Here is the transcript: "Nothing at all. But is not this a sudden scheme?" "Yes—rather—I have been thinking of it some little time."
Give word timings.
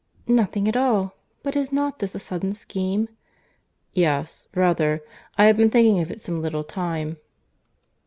"Nothing 0.25 0.67
at 0.67 0.75
all. 0.75 1.13
But 1.43 1.55
is 1.55 1.71
not 1.71 1.99
this 1.99 2.15
a 2.15 2.19
sudden 2.19 2.53
scheme?" 2.53 3.07
"Yes—rather—I 3.93 5.43
have 5.45 5.57
been 5.57 5.69
thinking 5.69 5.99
of 5.99 6.09
it 6.09 6.23
some 6.23 6.41
little 6.41 6.63
time." 6.63 7.17